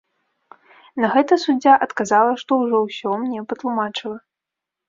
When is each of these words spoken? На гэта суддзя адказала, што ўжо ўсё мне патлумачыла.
На 1.03 1.07
гэта 1.15 1.33
суддзя 1.43 1.75
адказала, 1.87 2.33
што 2.45 2.51
ўжо 2.63 2.77
ўсё 2.87 3.11
мне 3.25 3.47
патлумачыла. 3.53 4.17